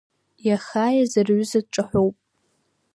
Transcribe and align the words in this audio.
Иахааиз 0.47 1.11
рҩыза 1.27 1.59
дҿаҳәоп. 1.65 2.15